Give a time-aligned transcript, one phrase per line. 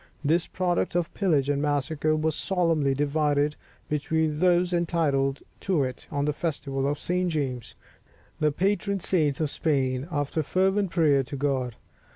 [0.23, 3.55] This product of pillage and massacre was solemnly divided
[3.87, 7.29] between those entitled to it on the Festival of St.
[7.29, 7.75] James,
[8.39, 11.75] the patron saint of Spain, after fervent prayer to God.